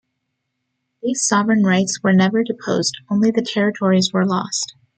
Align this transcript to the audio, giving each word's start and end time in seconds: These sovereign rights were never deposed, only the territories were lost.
These 1.03 1.27
sovereign 1.27 1.61
rights 1.63 1.99
were 2.01 2.11
never 2.11 2.43
deposed, 2.43 2.97
only 3.11 3.29
the 3.29 3.43
territories 3.43 4.11
were 4.11 4.25
lost. 4.25 4.73